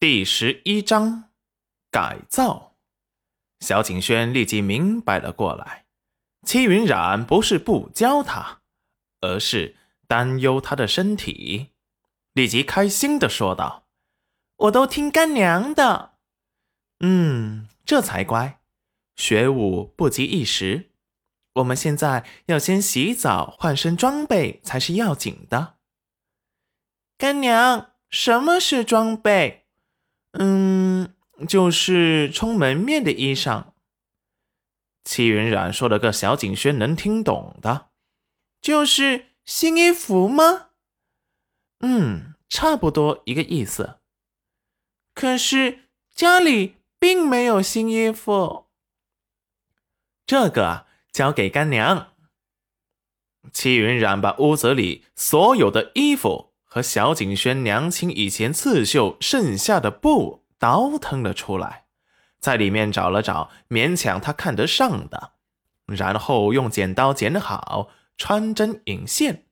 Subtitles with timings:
[0.00, 1.30] 第十一章
[1.90, 2.74] 改造。
[3.58, 5.84] 小景轩立即明白了过来，
[6.46, 8.62] 戚云染不是不教他，
[9.20, 9.76] 而是
[10.08, 11.72] 担忧他的身体。
[12.32, 13.88] 立即开心的说道
[14.56, 16.14] ：“我都听干娘的。
[17.04, 18.62] ”“嗯，这才乖。
[19.16, 20.92] 学武不及一时，
[21.56, 25.74] 我们现在要先洗澡换身装备才是要紧的。
[27.18, 29.58] ”“干娘，什么是装备？”
[30.32, 31.14] 嗯，
[31.48, 33.72] 就是充门面的衣裳。
[35.02, 37.88] 戚云染说了个小景轩能听懂的，
[38.60, 40.68] 就是新衣服吗？
[41.80, 43.98] 嗯，差不多一个意思。
[45.14, 48.66] 可是家里并没有新衣服，
[50.26, 52.12] 这个交给干娘。
[53.52, 56.49] 戚云染把屋子里所有的衣服。
[56.72, 61.86] 和小景轩娘亲以前刺绣剩下的布倒腾了出来，
[62.38, 65.32] 在里面找了找，勉强他看得上的，
[65.86, 69.46] 然后用剪刀剪好，穿针引线。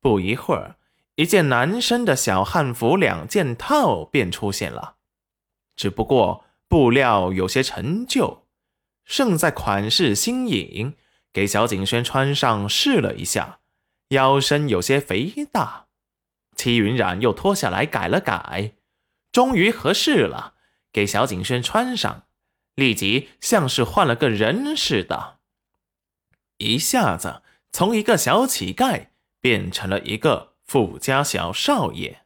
[0.00, 0.76] 不一会儿，
[1.16, 4.94] 一件男生的小汉服两件套便出现了，
[5.74, 8.46] 只不过布料有些陈旧，
[9.04, 10.94] 胜在款式新颖。
[11.32, 13.58] 给小景轩穿上试了一下，
[14.10, 15.85] 腰身有些肥大。
[16.56, 18.72] 戚云染又脱下来改了改，
[19.30, 20.54] 终于合适了，
[20.92, 22.26] 给小景轩穿上，
[22.74, 25.38] 立即像是换了个人似的，
[26.56, 29.08] 一下子从一个小乞丐
[29.40, 32.22] 变成了一个富家小少爷。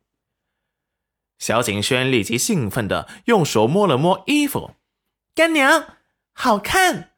[1.38, 4.76] 小景轩立即兴奋的用手摸了摸衣服，
[5.34, 5.96] 干娘，
[6.32, 7.14] 好看，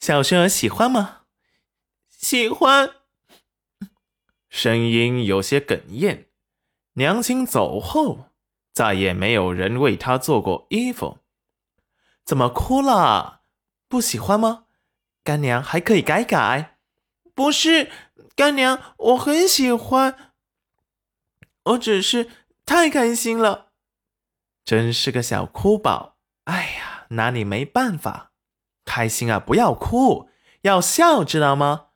[0.00, 1.22] 小轩儿喜欢吗？
[2.10, 2.96] 喜欢。
[4.48, 6.25] 声音有些哽咽。
[6.98, 8.30] 娘亲走后，
[8.72, 11.18] 再也没有人为她做过衣服。
[12.24, 13.42] 怎么哭了？
[13.86, 14.64] 不喜欢吗？
[15.22, 16.78] 干娘还可以改改。
[17.34, 17.90] 不是，
[18.34, 20.32] 干娘，我很喜欢。
[21.64, 22.30] 我只是
[22.64, 23.66] 太开心了。
[24.64, 26.16] 真是个小哭宝。
[26.44, 28.32] 哎呀，拿你没办法。
[28.86, 30.30] 开心啊，不要哭，
[30.62, 31.88] 要笑，知道吗？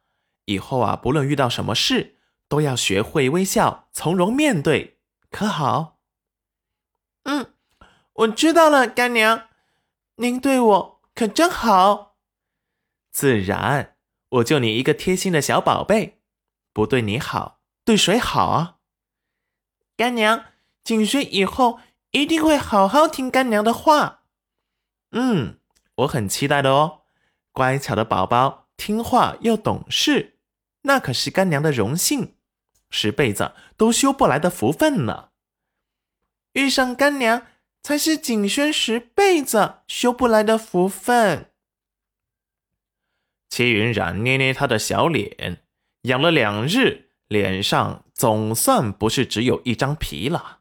[0.44, 2.18] 以后啊，不论遇到什么事。
[2.50, 4.98] 都要学会微笑，从容面对，
[5.30, 6.00] 可好？
[7.22, 7.54] 嗯，
[8.12, 9.46] 我知道了，干娘，
[10.16, 12.16] 您对我可真好。
[13.12, 13.94] 自然，
[14.30, 16.20] 我就你一个贴心的小宝贝，
[16.72, 18.78] 不对你好，对谁好啊？
[19.96, 20.46] 干娘，
[20.82, 21.78] 景轩以后
[22.10, 24.24] 一定会好好听干娘的话。
[25.12, 25.60] 嗯，
[25.94, 27.02] 我很期待的哦。
[27.52, 30.40] 乖巧的宝宝，听话又懂事，
[30.82, 32.34] 那可是干娘的荣幸。
[32.90, 35.30] 十辈子都修不来的福分呢。
[36.52, 37.46] 遇上干娘
[37.82, 41.52] 才是景轩十辈子修不来的福分。
[43.48, 45.64] 齐云染捏捏他的小脸，
[46.02, 50.60] 养了两日，脸上总算不是只有一张皮了。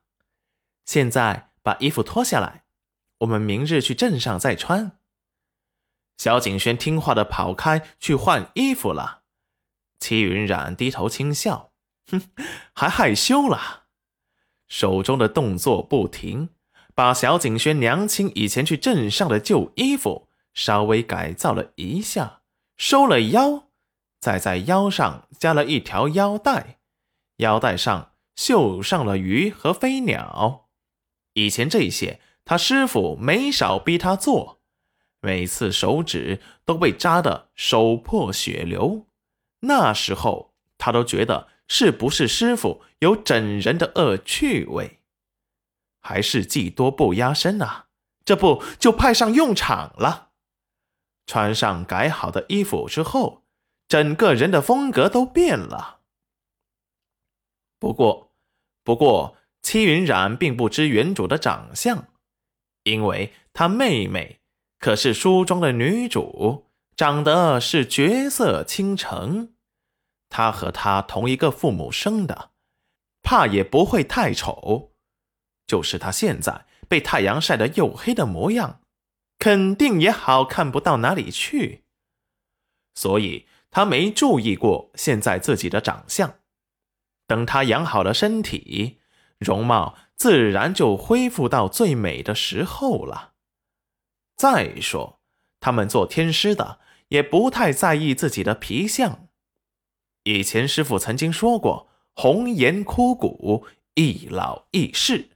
[0.85, 2.63] 现在把衣服脱下来，
[3.19, 4.97] 我们明日去镇上再穿。
[6.17, 9.23] 小景轩听话的跑开去换衣服了。
[9.99, 11.68] 齐云染低头轻笑。
[12.09, 12.21] 哼，
[12.73, 13.83] 还害羞了，
[14.67, 16.49] 手中的动作不停，
[16.93, 22.41] 把小景轩娘亲以前去镇上的旧衣服稍微改造了一下，
[22.77, 23.69] 收了腰，
[24.19, 26.79] 再在腰上加了一条腰带，
[27.37, 30.67] 腰带上绣上了鱼和飞鸟。
[31.33, 34.59] 以前这些他师傅没少逼他做，
[35.21, 39.07] 每次手指都被扎得手破血流，
[39.61, 41.47] 那时候他都觉得。
[41.69, 44.99] 是不是师傅有整人的恶趣味，
[46.01, 47.85] 还是技多不压身啊？
[48.25, 50.31] 这不就派上用场了？
[51.25, 53.43] 穿上改好的衣服之后，
[53.87, 55.99] 整个人的风格都变了。
[57.79, 58.33] 不过，
[58.83, 62.07] 不过，戚云染并不知原主的长相，
[62.83, 64.39] 因为她妹妹
[64.79, 66.65] 可是书中的女主，
[66.95, 69.53] 长得是绝色倾城。
[70.29, 72.51] 他和他同一个父母生的，
[73.21, 74.93] 怕也不会太丑。
[75.67, 78.81] 就是他现在被太阳晒得黝黑的模样，
[79.37, 81.83] 肯定也好看不到哪里去。
[82.95, 86.39] 所以他没注意过现在自己的长相。
[87.27, 88.99] 等他养好了身体，
[89.37, 93.33] 容貌自然就恢复到最美的时候了。
[94.35, 95.21] 再说，
[95.59, 96.79] 他们做天师的
[97.09, 99.28] 也不太在意自己的皮相。
[100.23, 105.29] 以前师傅曾经说过：“红颜枯骨，易老易逝。”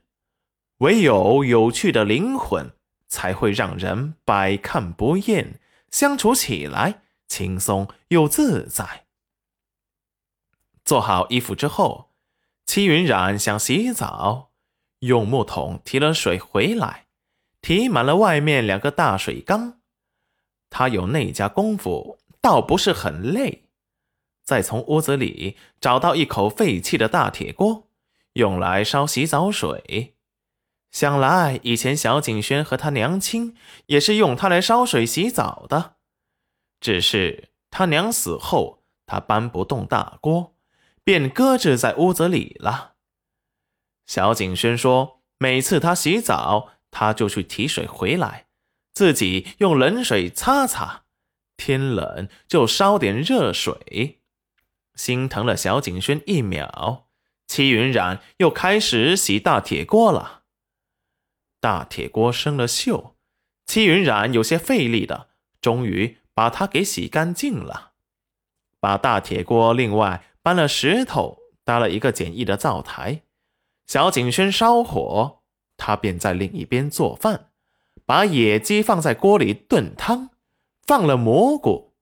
[0.78, 2.72] 唯有有趣的灵魂，
[3.08, 5.60] 才会让人百看不厌，
[5.90, 9.06] 相处起来轻松又自在。
[10.84, 12.10] 做好衣服之后，
[12.66, 14.50] 戚云染想洗澡，
[14.98, 17.06] 用木桶提了水回来，
[17.62, 19.80] 提满了外面两个大水缸。
[20.68, 23.63] 他有那家功夫，倒不是很累。
[24.44, 27.88] 再从屋子里找到一口废弃的大铁锅，
[28.34, 30.14] 用来烧洗澡水。
[30.90, 33.56] 想来以前小景轩和他娘亲
[33.86, 35.96] 也是用它来烧水洗澡的，
[36.78, 40.54] 只是他娘死后，他搬不动大锅，
[41.02, 42.92] 便搁置在屋子里了。
[44.06, 48.46] 小景轩说，每次他洗澡，他就去提水回来，
[48.92, 51.04] 自己用冷水擦擦，
[51.56, 54.20] 天冷就烧点热水。
[54.94, 57.06] 心疼了小景轩一秒，
[57.46, 60.42] 戚云染又开始洗大铁锅了。
[61.60, 63.14] 大铁锅生了锈，
[63.66, 65.28] 戚云染有些费力的，
[65.60, 67.92] 终于把它给洗干净了。
[68.78, 73.22] 把大铁锅另外搬了石头，搭了一个简易的灶台。
[73.86, 75.42] 小景轩烧火，
[75.76, 77.50] 他便在另一边做饭，
[78.04, 80.30] 把野鸡放在锅里炖汤，
[80.86, 81.94] 放了蘑菇，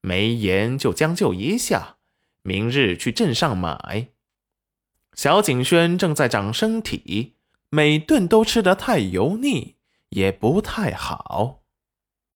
[0.00, 1.98] 没盐就将就一下，
[2.42, 4.08] 明日去镇上买。
[5.14, 7.36] 小景轩正在长身体。
[7.74, 9.76] 每顿都吃得太油腻，
[10.10, 11.61] 也不太好。